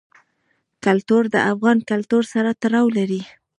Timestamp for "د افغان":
1.33-1.77